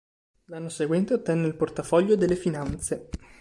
L'anno 0.45 0.69
seguente 0.69 1.13
ottenne 1.13 1.45
il 1.45 1.53
portafoglio 1.55 2.15
delle 2.15 2.35
Finanze. 2.35 3.09